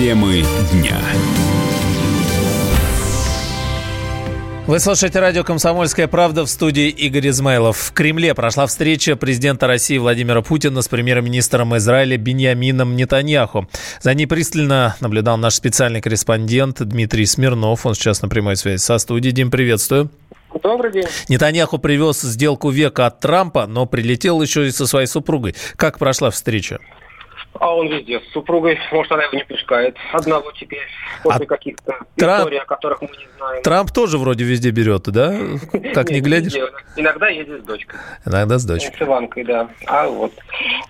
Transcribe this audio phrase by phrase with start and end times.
[0.00, 0.42] Темы
[0.72, 0.98] дня.
[4.66, 7.76] Вы слушаете радио «Комсомольская правда» в студии Игорь Измайлов.
[7.76, 13.68] В Кремле прошла встреча президента России Владимира Путина с премьер-министром Израиля Беньямином Нетаньяху.
[14.00, 17.84] За ней пристально наблюдал наш специальный корреспондент Дмитрий Смирнов.
[17.84, 19.34] Он сейчас на прямой связи со студией.
[19.34, 20.10] Дим, приветствую.
[20.62, 21.04] Добрый день.
[21.28, 25.54] Нетаньяху привез сделку века от Трампа, но прилетел еще и со своей супругой.
[25.76, 26.78] Как прошла встреча?
[27.54, 28.78] А он везде с супругой.
[28.92, 29.96] Может, она его не пускает.
[30.12, 30.86] Одного теперь.
[31.22, 32.40] После а каких-то Трамп...
[32.40, 33.62] историй, о которых мы не знаем.
[33.62, 35.34] Трамп тоже вроде везде берет, да?
[35.94, 36.54] Как не глядишь?
[36.96, 37.98] Иногда едет с дочкой.
[38.24, 38.96] Иногда с дочкой.
[38.96, 39.68] С Иванкой, да.
[39.86, 40.32] А вот.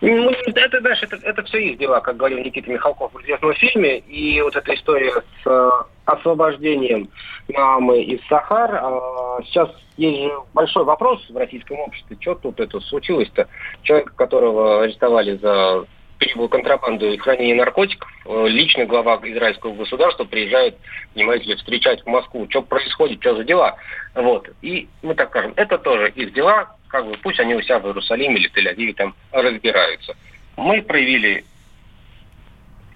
[0.00, 3.98] Ну, это, знаешь, это, это все их дела, как говорил Никита Михалков в известном фильме.
[3.98, 5.70] И вот эта история с э,
[6.04, 7.08] освобождением
[7.48, 8.74] мамы из Сахар.
[8.74, 12.16] А, сейчас есть же большой вопрос в российском обществе.
[12.20, 13.48] Что тут это случилось-то?
[13.82, 15.84] Человек, которого арестовали за
[16.20, 20.76] перевод контрабанду и хранение наркотиков, э, лично глава израильского государства приезжает,
[21.14, 22.46] понимаете встречать в Москву.
[22.48, 23.76] Что происходит, что за дела?
[24.14, 24.48] Вот.
[24.60, 27.86] И мы так скажем, это тоже их дела, как бы пусть они у себя в
[27.86, 30.14] Иерусалиме или Тель-Авиве там разбираются.
[30.56, 31.44] Мы проявили,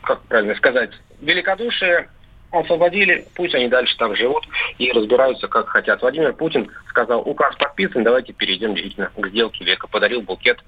[0.03, 2.09] как правильно сказать, великодушие,
[2.51, 4.47] освободили, пусть они дальше там живут
[4.79, 6.03] и разбираются, как хотят.
[6.03, 9.89] Владимир Путин сказал, указ подписан, давайте перейдем действительно к сделке века.
[9.89, 10.63] Подарил букет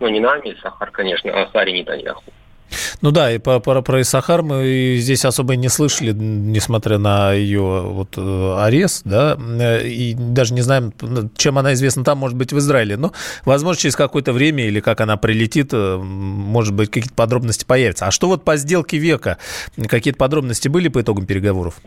[0.00, 2.24] ну, не нами, Сахар, конечно, а Саре Нетаньяху.
[3.00, 7.82] Ну да, и по, про, про Исахар мы здесь особо не слышали, несмотря на ее
[7.82, 9.36] вот э, арест, да,
[9.82, 10.92] и даже не знаем,
[11.36, 12.96] чем она известна там, может быть, в Израиле.
[12.96, 13.12] Но,
[13.44, 18.06] возможно, через какое-то время или как она прилетит, э, может быть, какие-то подробности появятся.
[18.06, 19.38] А что вот по сделке века?
[19.88, 21.80] Какие-то подробности были по итогам переговоров?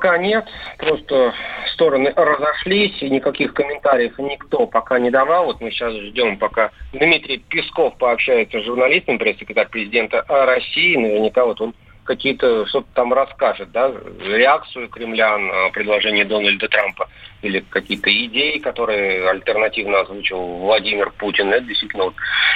[0.00, 0.46] Пока нет,
[0.78, 1.34] просто
[1.74, 5.44] стороны разошлись, и никаких комментариев никто пока не давал.
[5.44, 11.60] Вот мы сейчас ждем, пока Дмитрий Песков пообщается с журналистом, пресс-секретарь президента России, наверняка вот
[11.60, 13.92] он какие-то что-то там расскажет, да,
[14.24, 17.10] реакцию кремлян на предложение Дональда Трампа
[17.42, 21.52] или какие-то идеи, которые альтернативно озвучил Владимир Путин.
[21.52, 22.14] Это действительно вот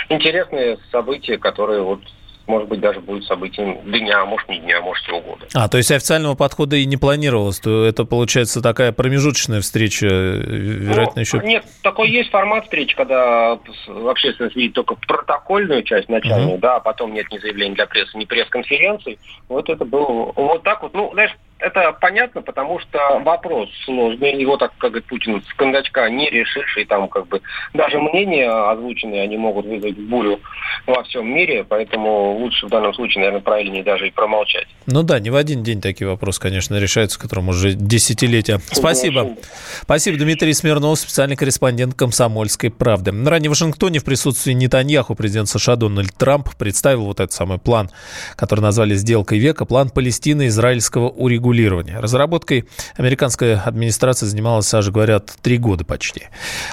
[0.08, 2.00] интересные события, которые вот
[2.46, 5.46] может быть, даже будет событием дня, а может, не дня, а может, всего года.
[5.54, 11.12] А, то есть официального подхода и не планировалось, то это, получается, такая промежуточная встреча, вероятно,
[11.16, 11.40] ну, еще...
[11.44, 13.58] Нет, такой есть формат встреч, когда
[14.06, 16.60] общественность видит только протокольную часть начальную, uh-huh.
[16.60, 19.18] да, а потом нет ни заявлений для прессы, ни пресс-конференций.
[19.48, 20.94] Вот это было вот так вот.
[20.94, 24.38] Ну, знаешь, это понятно, потому что вопрос сложный.
[24.40, 26.76] Его, так как говорит Путин, с кондачка не решишь.
[26.76, 27.40] И там как бы
[27.72, 30.40] даже мнения озвученные, они могут вызвать бурю
[30.86, 31.64] во всем мире.
[31.64, 34.66] Поэтому лучше в данном случае, наверное, правильнее даже и промолчать.
[34.86, 38.60] Ну да, не в один день такие вопросы, конечно, решаются, которым уже десятилетия.
[38.70, 39.36] Спасибо.
[39.82, 43.10] Спасибо, Дмитрий Смирнов, специальный корреспондент «Комсомольской правды».
[43.10, 47.90] Ранее в Вашингтоне в присутствии Нетаньяху президент США Дональд Трамп представил вот этот самый план,
[48.36, 52.00] который назвали «Сделкой века», план Палестины израильского урегулирования регулирования.
[52.00, 52.64] Разработкой
[52.96, 56.22] американская администрация занималась, аж говорят, три года почти.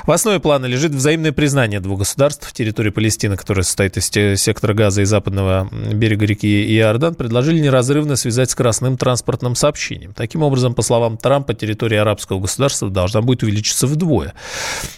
[0.06, 2.52] В основе плана лежит взаимное признание двух государств.
[2.54, 4.09] Территория Палестины, которая состоит из
[4.42, 10.14] сектора Газа и западного берега реки Иордан, предложили неразрывно связать с скоростным транспортным сообщением.
[10.14, 14.34] Таким образом, по словам Трампа, территория арабского государства должна будет увеличиться вдвое.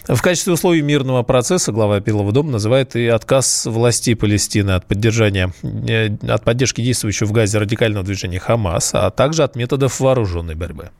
[0.06, 5.52] В качестве условий мирного процесса глава Белого дома называет и отказ властей Палестины от поддержания,
[5.62, 10.90] э, от поддержки действующего в Газе радикального движения Хамас, а также от методов вооруженной борьбы.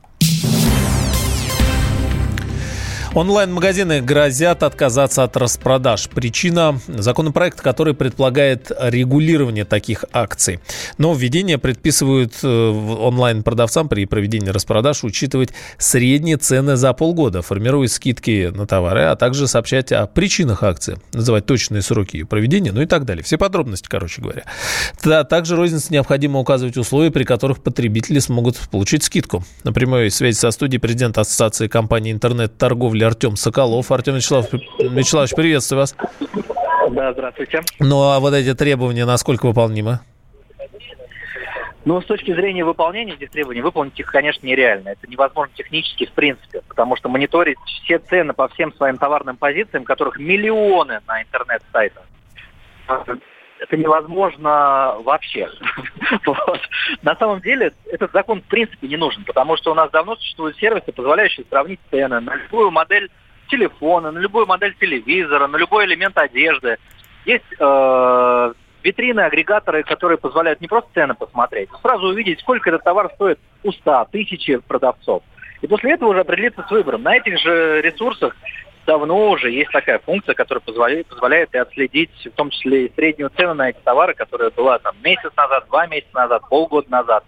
[3.15, 6.09] Онлайн-магазины грозят отказаться от распродаж.
[6.09, 10.59] Причина– законопроект, который предполагает регулирование таких акций.
[10.97, 18.51] Но введение предписывают э, онлайн-продавцам при проведении распродаж учитывать средние цены за полгода, формируя скидки
[18.53, 22.85] на товары, а также сообщать о причинах акции, называть точные сроки ее проведения, ну и
[22.85, 23.23] так далее.
[23.23, 24.43] Все подробности, короче говоря.
[25.23, 29.45] Также рознице необходимо указывать условия, при которых потребители смогут получить скидку.
[29.63, 33.91] На прямой связи со студией президент Ассоциации компаний интернет-торговли Артем Соколов.
[33.91, 35.95] Артем Вячеслав, Вячеславович, приветствую вас.
[36.91, 37.61] Да, здравствуйте.
[37.79, 39.99] Ну, а вот эти требования насколько выполнимы?
[41.85, 44.89] Ну, с точки зрения выполнения этих требований, выполнить их, конечно, нереально.
[44.89, 49.83] Это невозможно технически, в принципе, потому что мониторить все цены по всем своим товарным позициям,
[49.83, 52.03] которых миллионы на интернет-сайтах,
[53.65, 55.49] это невозможно вообще.
[57.01, 60.57] На самом деле этот закон в принципе не нужен, потому что у нас давно существуют
[60.57, 63.09] сервисы, позволяющие сравнить цены на любую модель
[63.47, 66.77] телефона, на любую модель телевизора, на любой элемент одежды.
[67.25, 68.53] Есть э,
[68.83, 73.39] витрины, агрегаторы, которые позволяют не просто цены посмотреть, а сразу увидеть, сколько этот товар стоит
[73.63, 75.23] у 100, тысячи продавцов.
[75.61, 77.03] И после этого уже определиться с выбором.
[77.03, 78.35] На этих же ресурсах
[78.85, 83.29] давно уже есть такая функция, которая позволяет, позволяет и отследить в том числе и среднюю
[83.35, 87.23] цену на эти товары, которая была там месяц назад, два месяца назад, полгода назад.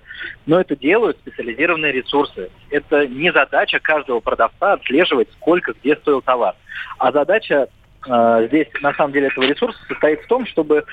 [0.46, 2.50] Но это делают специализированные ресурсы.
[2.70, 6.56] Это не задача каждого продавца отслеживать, сколько где стоил товар.
[6.98, 7.68] А задача
[8.08, 10.86] э, здесь, на самом деле, этого ресурса состоит в том, чтобы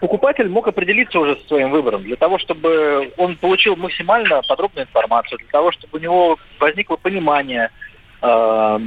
[0.00, 5.38] покупатель мог определиться уже со своим выбором, для того, чтобы он получил максимально подробную информацию,
[5.38, 7.70] для того, чтобы у него возникло понимание,
[8.20, 8.78] э,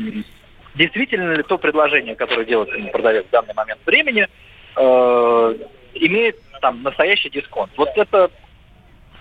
[0.77, 4.27] действительно ли то предложение, которое делает продавец в данный момент времени,
[4.75, 5.55] э,
[5.95, 7.71] имеет там настоящий дисконт.
[7.77, 8.29] Вот это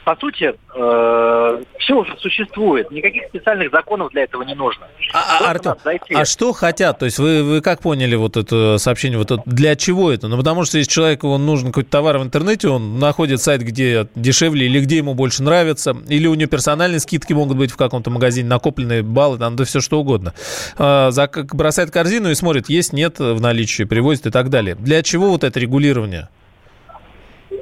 [0.06, 2.93] по сути, э, все уже существует.
[2.93, 4.87] Никаких специальных законов для этого не нужно.
[5.12, 5.75] А, а Артем,
[6.14, 7.00] а что хотят?
[7.00, 9.19] То есть вы, вы как поняли вот это сообщение?
[9.19, 10.29] Вот это, для чего это?
[10.29, 14.06] Ну, потому что если человеку он нужен какой-то товар в интернете, он находит сайт, где
[14.14, 18.08] дешевле или где ему больше нравится, или у него персональные скидки могут быть в каком-то
[18.11, 20.35] магазине, накопленные баллы, там, да все что угодно.
[20.79, 24.76] За, бросает корзину и смотрит, есть, нет в наличии, привозит и так далее.
[24.76, 26.29] Для чего вот это регулирование?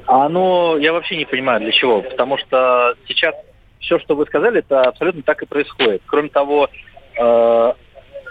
[0.07, 3.35] А оно, я вообще не понимаю для чего, потому что сейчас
[3.79, 6.01] все, что вы сказали, это абсолютно так и происходит.
[6.05, 6.69] Кроме того,
[7.17, 7.73] э,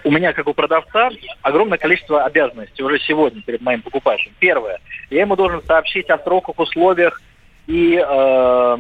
[0.05, 1.11] у меня, как у продавца,
[1.43, 4.35] огромное количество обязанностей уже сегодня перед моим покупателем.
[4.39, 4.79] Первое,
[5.11, 7.21] я ему должен сообщить о сроках, условиях
[7.67, 8.79] и э,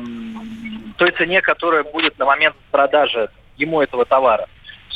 [0.97, 4.47] той цене, которая будет на момент продажи ему этого товара.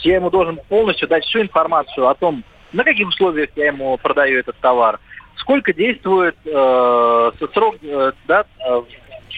[0.03, 4.39] Я ему должен полностью дать всю информацию о том, на каких условиях я ему продаю
[4.39, 5.01] этот товар,
[5.39, 8.83] сколько действует э, срок э, да, э,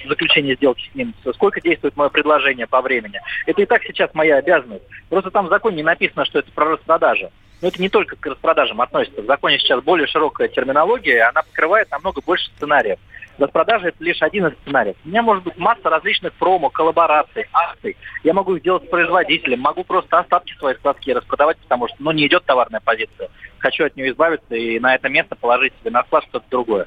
[0.08, 3.20] заключения сделки с ним, сколько действует мое предложение по времени.
[3.46, 4.84] Это и так сейчас моя обязанность.
[5.08, 7.30] Просто там в законе не написано, что это про распродажа.
[7.60, 9.22] Но это не только к распродажам относится.
[9.22, 12.98] В законе сейчас более широкая терминология, и она покрывает намного больше сценариев.
[13.40, 14.96] Распродажа– это лишь один из сценариев.
[15.02, 17.96] У меня может быть масса различных промо, коллабораций, акций.
[18.22, 22.12] Я могу их делать с производителем, могу просто остатки своей складки распродавать, потому что ну,
[22.12, 23.30] не идет товарная позиция.
[23.58, 26.86] Хочу от нее избавиться и на это место положить себе на склад что-то другое.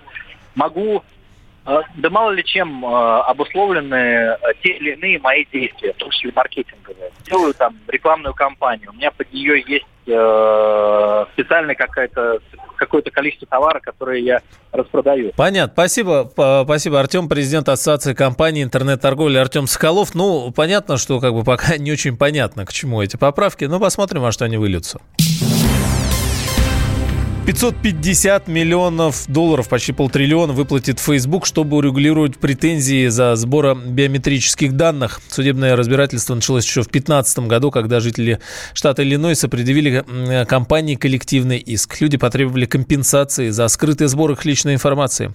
[0.54, 1.04] Могу
[1.66, 6.12] э, да мало ли чем э, обусловлены э, те или иные мои действия, в том
[6.12, 7.12] числе маркетинговые.
[7.26, 12.42] Делаю там рекламную кампанию, у меня под нее есть специальная какая-то
[12.86, 14.42] какое-то количество товара, которые я
[14.72, 15.32] распродаю.
[15.36, 15.74] Понятно.
[15.74, 16.32] Спасибо,
[16.66, 20.16] спасибо, Артем, президент Ассоциации компаний интернет-торговли Артем Соколов.
[20.16, 24.22] Ну, понятно, что как бы пока не очень понятно, к чему эти поправки, но посмотрим,
[24.22, 25.00] во что они выльются.
[27.46, 35.20] 550 миллионов долларов, почти полтриллиона, выплатит Facebook, чтобы урегулировать претензии за сбор биометрических данных.
[35.28, 38.40] Судебное разбирательство началось еще в 2015 году, когда жители
[38.74, 42.00] штата Иллинойса предъявили компании коллективный иск.
[42.00, 45.34] Люди потребовали компенсации за скрытый сбор их личной информации.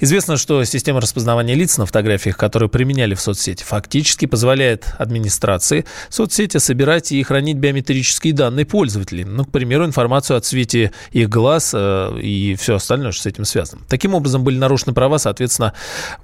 [0.00, 6.56] Известно, что система распознавания лиц на фотографиях, которые применяли в соцсети, фактически позволяет администрации соцсети
[6.56, 9.22] собирать и хранить биометрические данные пользователей.
[9.22, 13.26] Ну, к примеру, информацию о цвете их глаз глаз э, и все остальное, что с
[13.26, 13.82] этим связано.
[13.86, 15.74] Таким образом, были нарушены права, соответственно,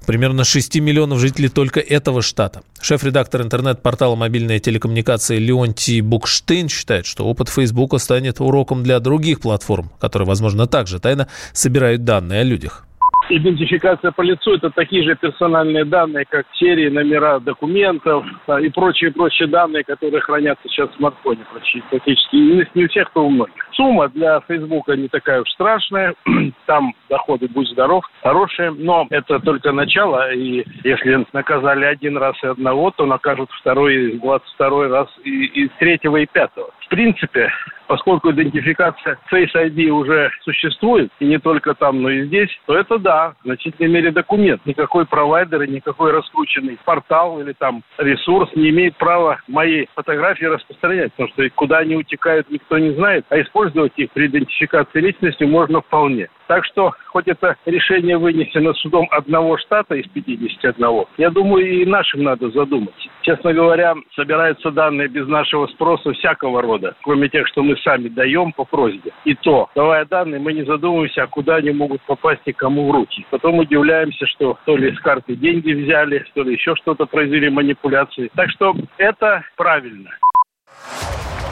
[0.07, 2.63] примерно 6 миллионов жителей только этого штата.
[2.81, 9.91] Шеф-редактор интернет-портала «Мобильные телекоммуникации» Леонтий Букштейн считает, что опыт Фейсбука станет уроком для других платформ,
[9.99, 12.87] которые, возможно, также тайно собирают данные о людях.
[13.33, 19.47] Идентификация по лицу– это такие же персональные данные, как серии, номера документов а, и прочие-прочие
[19.47, 22.35] данные, которые хранятся сейчас в смартфоне практически.
[22.35, 23.65] И не у всех, то у многих.
[23.71, 26.13] Сумма для Фейсбука не такая уж страшная.
[26.65, 28.71] Там доходы, будь здоров, хорошие.
[28.71, 30.33] Но это только начало.
[30.33, 35.69] И если наказали один раз и одного, то накажут второй, двадцать второй раз и, и
[35.79, 36.71] третьего, и пятого.
[36.79, 37.49] В принципе,
[37.91, 42.97] поскольку идентификация Face ID уже существует, и не только там, но и здесь, то это
[42.97, 44.65] да, в значительной мере документ.
[44.65, 51.11] Никакой провайдер и никакой раскрученный портал или там ресурс не имеет права мои фотографии распространять,
[51.11, 55.81] потому что куда они утекают, никто не знает, а использовать их при идентификации личности можно
[55.81, 56.29] вполне.
[56.51, 62.23] Так что, хоть это решение вынесено судом одного штата из 51, я думаю, и нашим
[62.23, 63.07] надо задуматься.
[63.21, 68.51] Честно говоря, собираются данные без нашего спроса всякого рода, кроме тех, что мы сами даем
[68.51, 69.13] по просьбе.
[69.23, 72.91] И то, давая данные, мы не задумываемся, а куда они могут попасть и кому в
[72.91, 73.25] руки.
[73.29, 78.29] Потом удивляемся, что то ли с карты деньги взяли, то ли еще что-то произвели манипуляции.
[78.35, 80.09] Так что это правильно.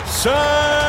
[0.03, 0.88] Самые